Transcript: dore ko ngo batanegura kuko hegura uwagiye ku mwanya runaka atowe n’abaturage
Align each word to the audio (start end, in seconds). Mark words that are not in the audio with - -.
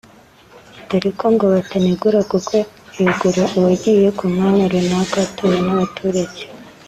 dore 0.87 1.09
ko 1.19 1.25
ngo 1.33 1.45
batanegura 1.53 2.19
kuko 2.31 2.53
hegura 2.95 3.43
uwagiye 3.57 4.07
ku 4.17 4.23
mwanya 4.33 4.63
runaka 4.71 5.17
atowe 5.27 5.57
n’abaturage 5.65 6.41